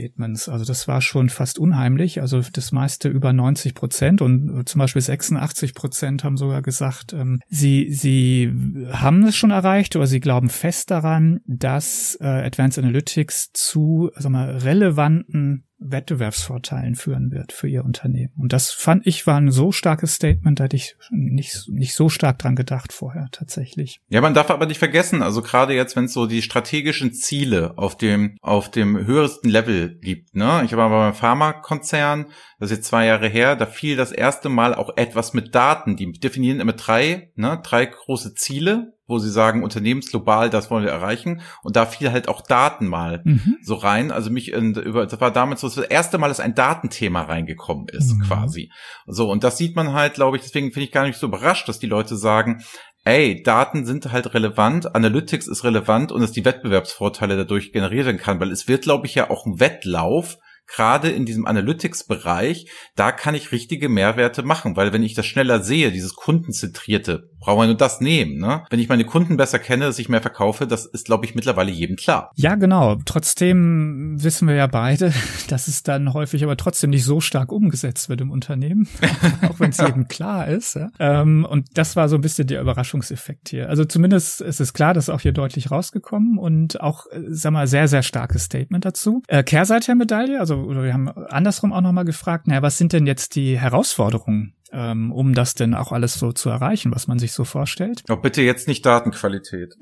[0.49, 2.21] Also das war schon fast unheimlich.
[2.21, 7.39] Also das meiste über 90 Prozent und zum Beispiel 86 Prozent haben sogar gesagt, ähm,
[7.47, 8.51] sie, sie
[8.91, 14.31] haben es schon erreicht oder sie glauben fest daran, dass äh, Advanced Analytics zu sag
[14.31, 18.33] mal, relevanten Wettbewerbsvorteilen führen wird für ihr Unternehmen.
[18.37, 22.09] Und das fand ich war ein so starkes Statement, da hätte ich nicht, nicht so
[22.09, 24.01] stark dran gedacht vorher tatsächlich.
[24.09, 27.77] Ja, man darf aber nicht vergessen, also gerade jetzt, wenn es so die strategischen Ziele
[27.77, 30.63] auf dem, auf dem höchsten Level gibt, ne?
[30.65, 32.25] Ich war beim Pharmakonzern,
[32.59, 35.95] das ist jetzt zwei Jahre her, da fiel das erste Mal auch etwas mit Daten.
[35.95, 40.91] Die definieren immer drei, ne, drei große Ziele wo sie sagen, unternehmensglobal, das wollen wir
[40.91, 41.41] erreichen.
[41.63, 43.58] Und da fiel halt auch Daten mal mhm.
[43.62, 44.12] so rein.
[44.12, 48.13] Also mich, über, das war damals so das erste Mal, dass ein Datenthema reingekommen ist,
[48.13, 48.22] mhm.
[48.22, 48.72] quasi.
[49.08, 51.67] So, und das sieht man halt, glaube ich, deswegen finde ich gar nicht so überrascht,
[51.67, 52.63] dass die Leute sagen,
[53.04, 58.39] ey, Daten sind halt relevant, Analytics ist relevant und dass die Wettbewerbsvorteile dadurch generieren kann,
[58.39, 60.38] weil es wird, glaube ich, ja auch ein Wettlauf
[60.69, 65.62] gerade in diesem Analytics-Bereich, da kann ich richtige Mehrwerte machen, weil wenn ich das schneller
[65.63, 68.38] sehe, dieses Kundenzentrierte, brauchen wir nur das nehmen.
[68.38, 68.63] Ne?
[68.69, 71.71] Wenn ich meine Kunden besser kenne, dass ich mehr verkaufe, das ist, glaube ich, mittlerweile
[71.71, 72.32] jedem klar.
[72.36, 72.97] Ja, genau.
[73.05, 75.13] Trotzdem wissen wir ja beide,
[75.47, 78.88] dass es dann häufig aber trotzdem nicht so stark umgesetzt wird im Unternehmen,
[79.49, 80.75] auch wenn es jedem klar ist.
[80.75, 80.89] Ja?
[80.99, 83.69] Ähm, und das war so ein bisschen der Überraschungseffekt hier.
[83.69, 87.53] Also zumindest ist es klar, das ist auch hier deutlich rausgekommen und auch, äh, sag
[87.53, 89.23] mal, sehr, sehr starkes Statement dazu.
[89.27, 92.93] Äh, Kehrseite der Medaille, also oder wir haben andersrum auch nochmal gefragt, naja, was sind
[92.93, 97.19] denn jetzt die Herausforderungen ähm, um das denn auch alles so zu erreichen, was man
[97.19, 98.04] sich so vorstellt.
[98.10, 99.76] Oh, bitte jetzt nicht Datenqualität.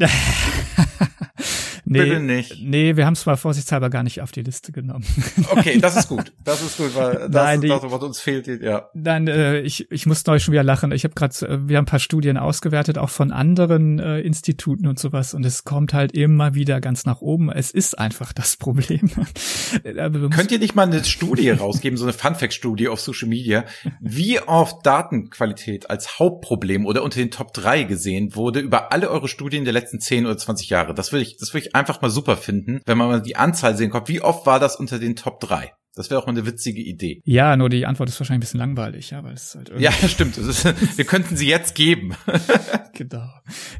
[1.89, 2.61] Nee, Bitte nicht.
[2.61, 5.05] Nee, wir haben es mal vorsichtshalber gar nicht auf die Liste genommen.
[5.49, 6.33] Okay, das ist gut.
[6.43, 8.47] Das ist gut, weil das nein, ist das, was uns fehlt.
[8.61, 8.89] Ja.
[8.93, 10.91] Nein, äh, ich, ich muss neu schon wieder lachen.
[10.91, 14.87] Ich habe gerade, äh, wir haben ein paar Studien ausgewertet, auch von anderen äh, Instituten
[14.87, 15.33] und sowas.
[15.33, 17.49] Und es kommt halt immer wieder ganz nach oben.
[17.49, 19.09] Es ist einfach das Problem.
[19.83, 23.63] Könnt ihr nicht mal eine Studie rausgeben, so eine Funfact-Studie auf Social Media,
[24.01, 29.27] wie oft Datenqualität als Hauptproblem oder unter den Top 3 gesehen wurde über alle eure
[29.27, 30.93] Studien der letzten 10 oder 20 Jahre?
[30.93, 33.75] Das würde ich, das würde ich einfach mal super finden, wenn man mal die Anzahl
[33.77, 34.09] sehen kommt.
[34.09, 35.71] Wie oft war das unter den Top 3?
[35.97, 37.21] Das wäre auch mal eine witzige Idee.
[37.25, 39.91] Ja, nur die Antwort ist wahrscheinlich ein bisschen langweilig, ja, weil es halt irgendwie Ja,
[40.07, 40.37] stimmt.
[40.37, 40.63] Ist,
[40.97, 42.15] wir könnten sie jetzt geben.
[42.93, 43.27] genau.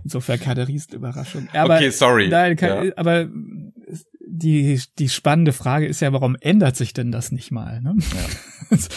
[0.04, 1.48] Insofern keine Riesenüberraschung.
[1.54, 2.28] Aber, okay, sorry.
[2.28, 2.94] Nein, keine, ja.
[2.96, 3.30] aber
[4.28, 7.82] die, die spannende Frage ist ja, warum ändert sich denn das nicht mal?
[7.82, 7.96] Ne?
[7.98, 8.78] Ja.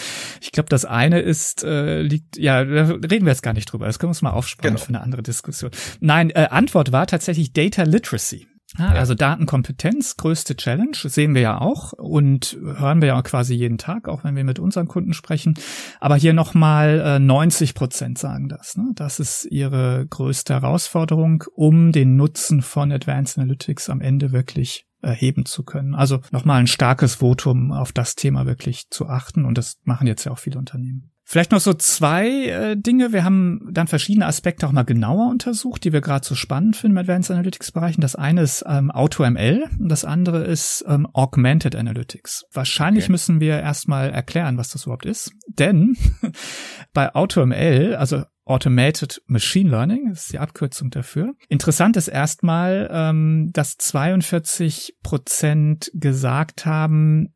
[0.43, 3.85] Ich glaube, das eine ist, äh, liegt, ja, da reden wir jetzt gar nicht drüber.
[3.85, 4.83] Das können wir uns mal aufsparen genau.
[4.83, 5.71] für eine andere Diskussion.
[6.01, 8.47] Nein, äh, Antwort war tatsächlich Data Literacy.
[8.77, 13.77] Ja, also Datenkompetenz, größte Challenge, sehen wir ja auch und hören wir ja quasi jeden
[13.77, 15.55] Tag, auch wenn wir mit unseren Kunden sprechen.
[15.99, 18.77] Aber hier nochmal äh, 90 Prozent sagen das.
[18.77, 18.91] Ne?
[18.95, 25.45] Das ist ihre größte Herausforderung, um den Nutzen von Advanced Analytics am Ende wirklich erheben
[25.45, 25.95] zu können.
[25.95, 30.23] Also nochmal ein starkes Votum auf das Thema wirklich zu achten und das machen jetzt
[30.23, 31.11] ja auch viele Unternehmen.
[31.31, 33.13] Vielleicht noch so zwei äh, Dinge.
[33.13, 36.97] Wir haben dann verschiedene Aspekte auch mal genauer untersucht, die wir gerade so spannend finden
[36.97, 38.01] im Advanced Analytics Bereichen.
[38.01, 42.43] Das eine ist ähm, AutoML und das andere ist ähm, Augmented Analytics.
[42.51, 43.13] Wahrscheinlich okay.
[43.13, 45.31] müssen wir erstmal erklären, was das überhaupt ist.
[45.47, 45.95] Denn
[46.93, 51.33] bei AutoML, also Automated Machine Learning, das ist die Abkürzung dafür.
[51.47, 57.33] Interessant ist erstmal, ähm, dass 42 Prozent gesagt haben,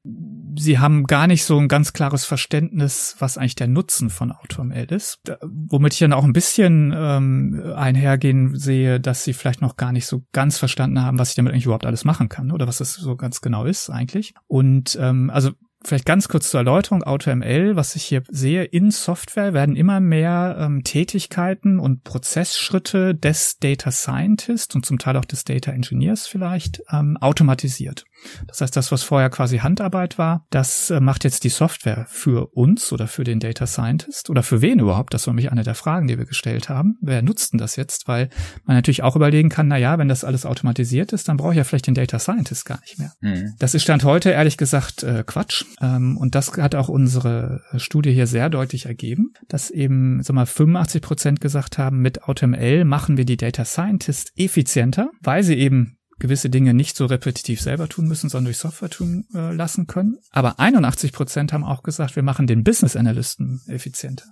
[0.57, 4.87] sie haben gar nicht so ein ganz klares Verständnis, was eigentlich der Nutzen von AutoML
[4.91, 5.19] ist.
[5.23, 9.91] Da, womit ich dann auch ein bisschen ähm, einhergehen sehe, dass sie vielleicht noch gar
[9.91, 12.79] nicht so ganz verstanden haben, was ich damit eigentlich überhaupt alles machen kann oder was
[12.79, 14.33] das so ganz genau ist eigentlich.
[14.47, 15.51] Und ähm, also
[15.85, 20.57] Vielleicht ganz kurz zur Erläuterung, AutoML, was ich hier sehe, in Software werden immer mehr
[20.59, 26.81] ähm, Tätigkeiten und Prozessschritte des Data Scientist und zum Teil auch des Data Engineers vielleicht
[26.91, 28.05] ähm, automatisiert.
[28.47, 32.47] Das heißt, das, was vorher quasi Handarbeit war, das äh, macht jetzt die Software für
[32.53, 35.13] uns oder für den Data Scientist oder für wen überhaupt?
[35.13, 36.97] Das war nämlich eine der Fragen, die wir gestellt haben.
[37.01, 38.07] Wer nutzt denn das jetzt?
[38.07, 38.29] Weil
[38.65, 41.57] man natürlich auch überlegen kann, na ja, wenn das alles automatisiert ist, dann brauche ich
[41.57, 43.13] ja vielleicht den Data Scientist gar nicht mehr.
[43.21, 43.53] Mhm.
[43.59, 45.65] Das ist Stand heute ehrlich gesagt äh, Quatsch.
[45.81, 50.45] Ähm, und das hat auch unsere Studie hier sehr deutlich ergeben, dass eben, sag mal,
[50.45, 55.97] 85 Prozent gesagt haben, mit AutoML machen wir die Data Scientist effizienter, weil sie eben
[56.19, 60.17] gewisse Dinge nicht so repetitiv selber tun müssen, sondern durch Software tun äh, lassen können.
[60.32, 64.25] Aber 81 Prozent haben auch gesagt, wir machen den Business Analysten effizienter.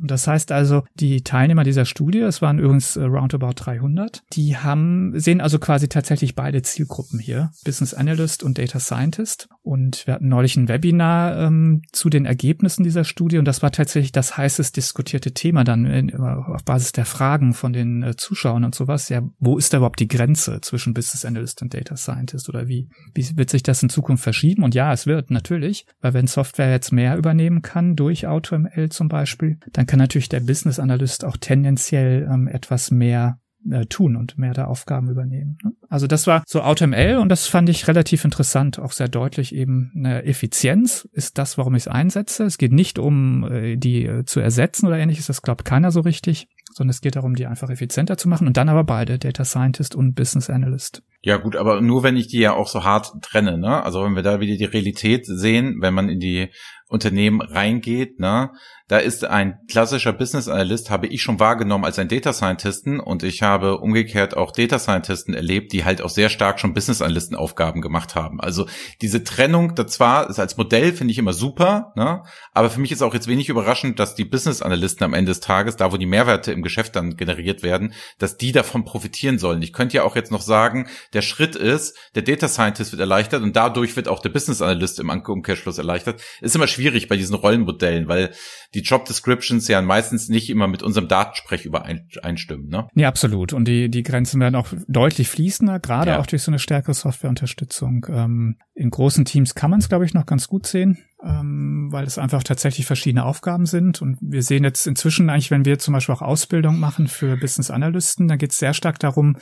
[0.00, 4.56] Und das heißt also, die Teilnehmer dieser Studie, es waren übrigens äh, roundabout 300, die
[4.56, 9.48] haben, sehen also quasi tatsächlich beide Zielgruppen hier, Business Analyst und Data Scientist.
[9.62, 13.72] Und wir hatten neulich ein Webinar ähm, zu den Ergebnissen dieser Studie und das war
[13.72, 18.64] tatsächlich das heißest diskutierte Thema dann in, auf Basis der Fragen von den äh, Zuschauern
[18.64, 19.08] und sowas.
[19.08, 22.88] Ja, wo ist da überhaupt die Grenze zwischen Business Analyst und Data Scientist oder wie,
[23.14, 24.62] wie wird sich das in Zukunft verschieben?
[24.62, 29.08] Und ja, es wird natürlich, weil wenn Software jetzt mehr übernehmen kann durch AutoML zum
[29.08, 33.38] Beispiel, dann kann natürlich der Business Analyst auch tendenziell ähm, etwas mehr
[33.68, 35.58] äh, tun und mehr der Aufgaben übernehmen.
[35.62, 35.72] Ne?
[35.88, 39.92] Also das war so AutoML und das fand ich relativ interessant, auch sehr deutlich eben
[39.94, 42.44] eine Effizienz ist das, warum ich es einsetze.
[42.44, 46.00] Es geht nicht um äh, die äh, zu ersetzen oder ähnliches, das glaubt keiner so
[46.00, 46.48] richtig,
[46.80, 49.94] sondern es geht darum, die einfach effizienter zu machen und dann aber beide, Data Scientist
[49.94, 51.02] und Business Analyst.
[51.20, 53.84] Ja gut, aber nur wenn ich die ja auch so hart trenne, ne?
[53.84, 56.48] Also wenn wir da wieder die Realität sehen, wenn man in die
[56.88, 58.52] Unternehmen reingeht, ne?
[58.90, 63.22] Da ist ein klassischer Business Analyst, habe ich schon wahrgenommen als ein Data Scientisten und
[63.22, 67.36] ich habe umgekehrt auch Data Scientisten erlebt, die halt auch sehr stark schon Business Analysten
[67.36, 68.40] Aufgaben gemacht haben.
[68.40, 68.66] Also
[69.00, 72.24] diese Trennung, das zwar ist als Modell finde ich immer super, ne?
[72.52, 75.38] aber für mich ist auch jetzt wenig überraschend, dass die Business Analysten am Ende des
[75.38, 79.62] Tages, da wo die Mehrwerte im Geschäft dann generiert werden, dass die davon profitieren sollen.
[79.62, 83.44] Ich könnte ja auch jetzt noch sagen, der Schritt ist, der Data Scientist wird erleichtert
[83.44, 86.20] und dadurch wird auch der Business Analyst im Umkehrschluss erleichtert.
[86.40, 88.32] Ist immer schwierig bei diesen Rollenmodellen, weil
[88.74, 92.68] die Job Descriptions ja meistens nicht immer mit unserem Datensprech übereinstimmen.
[92.68, 92.88] Ne?
[92.94, 93.52] Nee, absolut.
[93.52, 96.18] Und die, die Grenzen werden auch deutlich fließender, gerade ja.
[96.20, 98.06] auch durch so eine stärkere Softwareunterstützung.
[98.10, 102.06] Ähm, in großen Teams kann man es, glaube ich, noch ganz gut sehen ähm, weil
[102.06, 104.00] es einfach tatsächlich verschiedene Aufgaben sind.
[104.00, 107.70] Und wir sehen jetzt inzwischen eigentlich, wenn wir zum Beispiel auch Ausbildung machen für Business
[107.70, 109.36] Analysten, dann geht es sehr stark darum,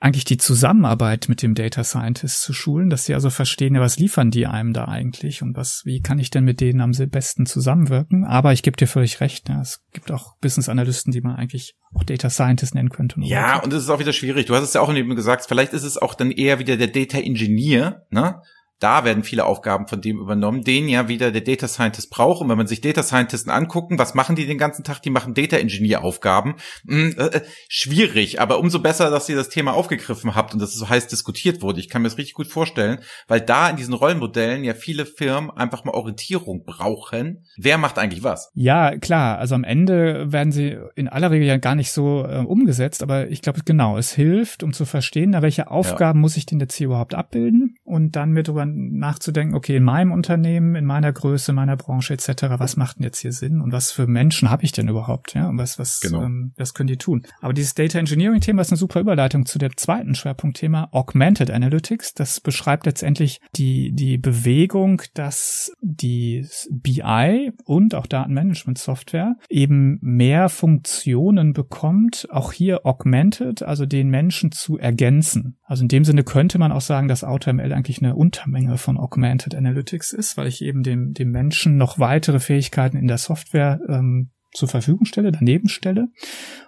[0.00, 3.98] eigentlich die Zusammenarbeit mit dem Data Scientist zu schulen, dass sie also verstehen, ja, was
[3.98, 7.46] liefern die einem da eigentlich und was, wie kann ich denn mit denen am besten
[7.46, 8.24] zusammenwirken.
[8.24, 11.76] Aber ich gebe dir völlig recht, ja, es gibt auch Business Analysten, die man eigentlich
[11.94, 13.20] auch Data Scientist nennen könnte.
[13.22, 14.46] Ja, und es ist auch wieder schwierig.
[14.46, 16.88] Du hast es ja auch eben gesagt, vielleicht ist es auch dann eher wieder der
[16.88, 18.42] Data Engineer, ne?
[18.80, 22.42] Da werden viele Aufgaben von dem übernommen, den ja wieder der Data Scientist braucht.
[22.42, 25.00] Und wenn man sich Data Scientisten angucken, was machen die den ganzen Tag?
[25.02, 26.56] Die machen Data Engineer Aufgaben.
[26.86, 30.70] Hm, äh, äh, schwierig, aber umso besser, dass ihr das Thema aufgegriffen habt und dass
[30.70, 31.80] es so heiß diskutiert wurde.
[31.80, 35.50] Ich kann mir das richtig gut vorstellen, weil da in diesen Rollenmodellen ja viele Firmen
[35.50, 37.46] einfach mal Orientierung brauchen.
[37.56, 38.50] Wer macht eigentlich was?
[38.54, 39.38] Ja, klar.
[39.38, 43.28] Also am Ende werden sie in aller Regel ja gar nicht so äh, umgesetzt, aber
[43.28, 46.20] ich glaube genau, es hilft, um zu verstehen, na, welche Aufgaben ja.
[46.20, 49.84] muss ich denn jetzt hier überhaupt abbilden und dann mir darüber darüber nachzudenken, okay, in
[49.84, 53.72] meinem Unternehmen, in meiner Größe, meiner Branche etc., was macht denn jetzt hier Sinn und
[53.72, 56.22] was für Menschen habe ich denn überhaupt, ja, und was, was, genau.
[56.22, 57.22] ähm, was können die tun?
[57.40, 62.14] Aber dieses Data Engineering-Thema ist eine super Überleitung zu dem zweiten Schwerpunktthema, Augmented Analytics.
[62.14, 71.52] Das beschreibt letztendlich die, die Bewegung, dass die BI und auch Datenmanagement-Software eben mehr Funktionen
[71.52, 75.56] bekommt, auch hier augmented, also den Menschen zu ergänzen.
[75.64, 78.16] Also in dem Sinne könnte man auch sagen, dass AutoML eigentlich eine
[78.54, 83.08] Untermenge von Augmented Analytics ist, weil ich eben dem, dem Menschen noch weitere Fähigkeiten in
[83.08, 86.06] der Software ähm, zur Verfügung stelle, daneben stelle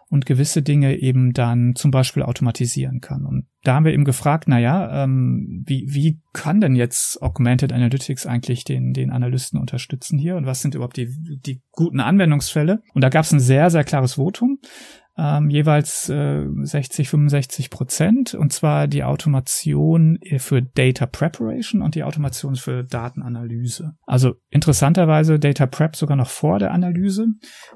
[0.08, 3.24] und gewisse Dinge eben dann zum Beispiel automatisieren kann.
[3.24, 4.58] Und da haben wir eben gefragt, na
[5.04, 10.46] ähm, wie, wie kann denn jetzt Augmented Analytics eigentlich den, den Analysten unterstützen hier und
[10.46, 11.08] was sind überhaupt die,
[11.44, 12.82] die guten Anwendungsfälle?
[12.92, 14.58] Und da gab es ein sehr, sehr klares Votum
[15.18, 22.04] ähm, jeweils äh, 60, 65 Prozent, und zwar die Automation für Data Preparation und die
[22.04, 23.94] Automation für Datenanalyse.
[24.04, 27.26] Also interessanterweise Data Prep sogar noch vor der Analyse.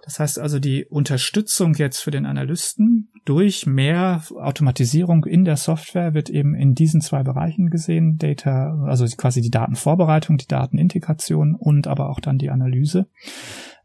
[0.02, 6.14] Das heißt also die Unterstützung jetzt für den Analysten durch mehr Automatisierung in der Software
[6.14, 8.16] wird eben in diesen zwei Bereichen gesehen.
[8.18, 13.06] Data, also quasi die Datenvorbereitung, die Datenintegration und aber auch dann die Analyse.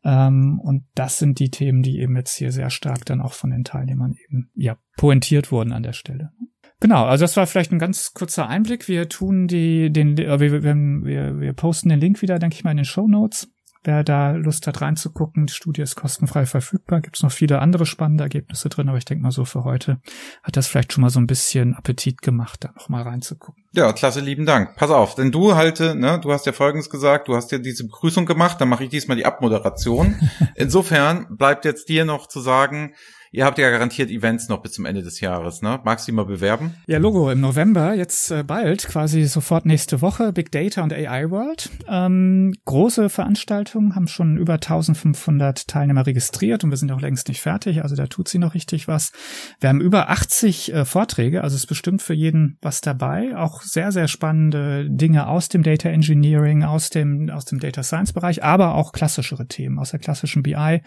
[0.06, 3.50] Ähm, und das sind die Themen, die eben jetzt hier sehr stark dann auch von
[3.50, 6.32] den Teilnehmern eben, ja, pointiert wurden an der Stelle.
[6.80, 8.88] Genau, also das war vielleicht ein ganz kurzer Einblick.
[8.88, 12.72] Wir tun die, den, äh, wir, wir, wir posten den Link wieder, denke ich mal,
[12.72, 13.52] in den Show Notes.
[13.86, 17.02] Wer da Lust hat reinzugucken, die Studie ist kostenfrei verfügbar.
[17.02, 20.00] Gibt es noch viele andere spannende Ergebnisse drin, aber ich denke mal so für heute
[20.42, 23.64] hat das vielleicht schon mal so ein bisschen Appetit gemacht, da noch mal reinzugucken.
[23.74, 24.76] Ja, klasse, lieben Dank.
[24.76, 27.86] Pass auf, denn du halte, ne, du hast ja Folgendes gesagt, du hast ja diese
[27.86, 30.16] Begrüßung gemacht, dann mache ich diesmal die Abmoderation.
[30.56, 32.96] Insofern bleibt jetzt dir noch zu sagen,
[33.36, 35.82] Ihr habt ja garantiert Events noch bis zum Ende des Jahres, ne?
[35.84, 36.74] Magst du die mal bewerben?
[36.88, 41.30] Ja, Logo im November, jetzt äh, bald, quasi sofort nächste Woche, Big Data und AI
[41.32, 41.70] World.
[41.90, 47.42] Ähm, große Veranstaltungen, haben schon über 1500 Teilnehmer registriert und wir sind auch längst nicht
[47.42, 49.12] fertig, also da tut sie noch richtig was.
[49.60, 53.36] Wir haben über 80 äh, Vorträge, also ist bestimmt für jeden was dabei.
[53.36, 58.14] Auch sehr, sehr spannende Dinge aus dem Data Engineering, aus dem, aus dem Data Science
[58.14, 60.82] Bereich, aber auch klassischere Themen aus der klassischen BI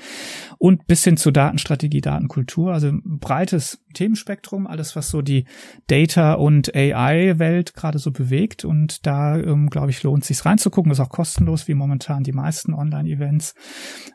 [0.56, 5.44] und bis hin zu Datenstrategie, Datenkultur Kultur, also ein breites Themenspektrum, alles was so die
[5.88, 8.64] Data und AI Welt gerade so bewegt.
[8.64, 12.74] Und da ähm, glaube ich lohnt sich reinzugucken, ist auch kostenlos wie momentan die meisten
[12.74, 13.57] Online Events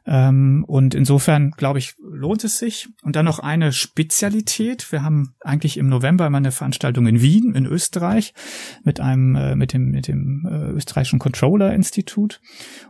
[0.06, 2.88] ähm, und insofern glaube ich lohnt es sich.
[3.04, 7.56] Und dann noch eine Spezialität, wir haben eigentlich im November immer eine Veranstaltung in Wien
[7.56, 8.34] in Österreich
[8.86, 12.40] mit einem äh, mit dem mit dem äh, österreichischen Controller Institut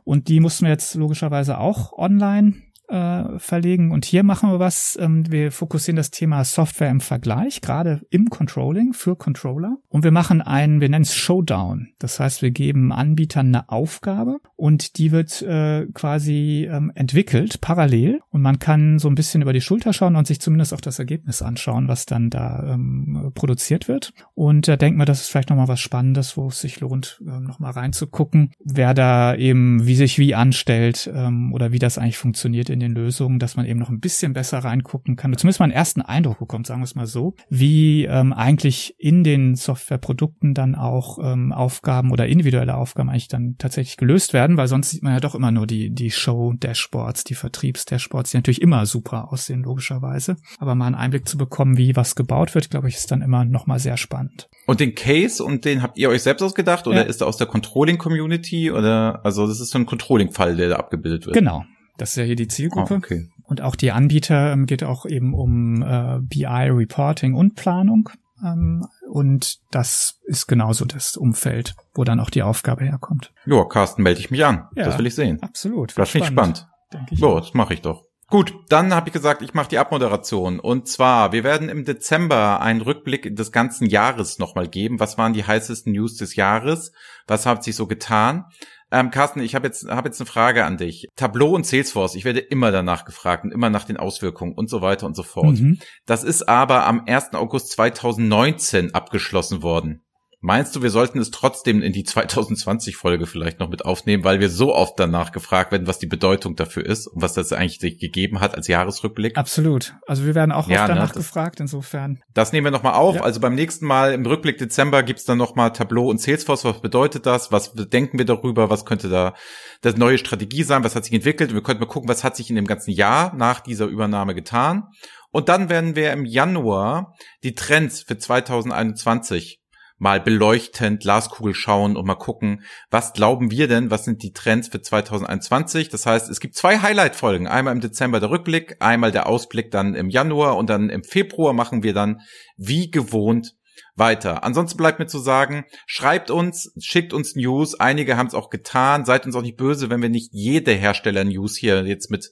[0.04, 2.54] und die mussten wir jetzt logischerweise auch online
[2.94, 3.92] äh, verlegen.
[3.92, 4.98] Und hier machen wir was.
[5.02, 9.78] Ähm, wir fokussieren das Thema Software im Vergleich, gerade im Controlling für Controller.
[9.90, 11.90] Und wir machen einen, wir nennen es Showdown.
[11.98, 18.22] Das heißt, wir geben Anbietern eine Aufgabe und die wird äh, quasi ähm, entwickelt parallel.
[18.30, 21.00] Und man kann so ein bisschen über die Schulter schauen und sich zumindest auch das
[21.00, 24.14] Ergebnis anschauen, was dann da ähm, produziert wird.
[24.36, 27.40] Und da denken wir, das ist vielleicht nochmal was Spannendes, wo es sich lohnt, äh,
[27.40, 32.70] nochmal reinzugucken, wer da eben wie sich wie anstellt ähm, oder wie das eigentlich funktioniert
[32.70, 35.74] in den Lösungen, dass man eben noch ein bisschen besser reingucken kann, zumindest mal einen
[35.74, 40.76] ersten Eindruck bekommt, sagen wir es mal so, wie ähm, eigentlich in den Softwareprodukten dann
[40.76, 45.14] auch ähm, Aufgaben oder individuelle Aufgaben eigentlich dann tatsächlich gelöst werden, weil sonst sieht man
[45.14, 50.36] ja doch immer nur die, die Show-Dashboards, die Vertriebs-Dashboards, die natürlich immer super aussehen, logischerweise.
[50.60, 53.46] Aber mal einen Einblick zu bekommen, wie was gebaut wird, glaube ich, ist dann immer
[53.46, 54.50] nochmal sehr spannend.
[54.66, 57.04] Und den Case, und den habt ihr euch selbst ausgedacht oder ja.
[57.04, 61.26] ist er aus der Controlling-Community oder, also das ist so ein Controlling-Fall, der da abgebildet
[61.26, 61.36] wird?
[61.36, 61.66] Genau.
[61.98, 62.96] Das ist ja hier die Zielgruppe.
[62.96, 63.30] Oh, okay.
[63.44, 68.10] Und auch die Anbieter ähm, geht auch eben um äh, BI Reporting und Planung.
[68.44, 73.32] Ähm, und das ist genauso das Umfeld, wo dann auch die Aufgabe herkommt.
[73.46, 74.68] Ja, Carsten, melde ich mich an.
[74.76, 75.42] Ja, das will ich sehen.
[75.42, 75.98] Absolut.
[75.98, 76.68] Das finde ich spannend.
[76.92, 77.20] Denke ich.
[77.20, 78.06] Ja, das mache ich doch.
[78.34, 80.60] Gut, dann habe ich gesagt, ich mache die Abmoderation.
[80.60, 85.00] Und zwar, wir werden im Dezember einen Rückblick des ganzen Jahres nochmal geben.
[85.00, 86.94] Was waren die heißesten News des Jahres?
[87.28, 88.46] Was hat sich so getan?
[88.94, 91.08] Ähm, Carsten, ich habe jetzt, hab jetzt eine Frage an dich.
[91.16, 94.82] Tableau und Salesforce, ich werde immer danach gefragt und immer nach den Auswirkungen und so
[94.82, 95.60] weiter und so fort.
[95.60, 95.80] Mhm.
[96.06, 97.34] Das ist aber am 1.
[97.34, 100.03] August 2019 abgeschlossen worden.
[100.46, 104.50] Meinst du, wir sollten es trotzdem in die 2020-Folge vielleicht noch mit aufnehmen, weil wir
[104.50, 108.42] so oft danach gefragt werden, was die Bedeutung dafür ist und was das eigentlich gegeben
[108.42, 109.38] hat als Jahresrückblick?
[109.38, 109.96] Absolut.
[110.06, 112.22] Also wir werden auch ja, oft ne, danach ne, gefragt, insofern.
[112.34, 113.16] Das nehmen wir nochmal auf.
[113.16, 113.22] Ja.
[113.22, 116.66] Also beim nächsten Mal im Rückblick Dezember gibt's dann nochmal Tableau und Salesforce.
[116.66, 117.54] Was bedeutet das?
[117.54, 118.70] Was denken wir darüber?
[118.70, 119.36] Was könnte da
[119.80, 120.84] das neue Strategie sein?
[120.84, 121.54] Was hat sich entwickelt?
[121.54, 124.90] wir könnten mal gucken, was hat sich in dem ganzen Jahr nach dieser Übernahme getan?
[125.32, 129.63] Und dann werden wir im Januar die Trends für 2021
[130.04, 134.68] mal beleuchtend, Glaskugel schauen und mal gucken, was glauben wir denn, was sind die Trends
[134.68, 135.88] für 2021.
[135.88, 137.48] Das heißt, es gibt zwei Highlight-Folgen.
[137.48, 141.54] Einmal im Dezember der Rückblick, einmal der Ausblick dann im Januar und dann im Februar
[141.54, 142.20] machen wir dann
[142.58, 143.56] wie gewohnt
[143.96, 144.44] weiter.
[144.44, 147.80] Ansonsten bleibt mir zu sagen, schreibt uns, schickt uns News.
[147.80, 149.06] Einige haben es auch getan.
[149.06, 152.30] Seid uns auch nicht böse, wenn wir nicht jede Hersteller-News hier jetzt mit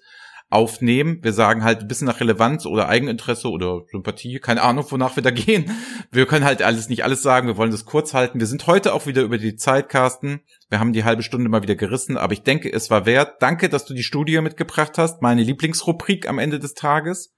[0.51, 1.19] aufnehmen.
[1.21, 5.23] Wir sagen halt ein bisschen nach Relevanz oder Eigeninteresse oder Sympathie, keine Ahnung, wonach wir
[5.23, 5.71] da gehen.
[6.11, 8.39] Wir können halt alles nicht alles sagen, wir wollen das kurz halten.
[8.39, 10.41] Wir sind heute auch wieder über die Zeit, Carsten.
[10.69, 13.41] Wir haben die halbe Stunde mal wieder gerissen, aber ich denke, es war wert.
[13.41, 17.33] Danke, dass du die Studie mitgebracht hast, meine Lieblingsrubrik am Ende des Tages.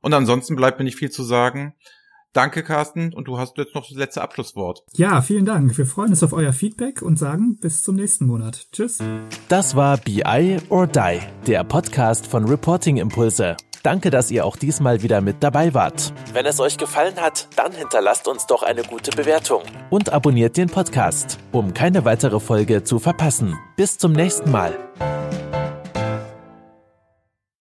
[0.00, 1.74] Und ansonsten bleibt mir nicht viel zu sagen.
[2.32, 4.84] Danke, Carsten, und du hast jetzt noch das letzte Abschlusswort.
[4.94, 5.76] Ja, vielen Dank.
[5.76, 8.68] Wir freuen uns auf euer Feedback und sagen bis zum nächsten Monat.
[8.72, 8.98] Tschüss.
[9.48, 13.56] Das war BI or Die, der Podcast von Reporting Impulse.
[13.82, 16.12] Danke, dass ihr auch diesmal wieder mit dabei wart.
[16.32, 20.68] Wenn es euch gefallen hat, dann hinterlasst uns doch eine gute Bewertung und abonniert den
[20.68, 23.56] Podcast, um keine weitere Folge zu verpassen.
[23.76, 24.76] Bis zum nächsten Mal.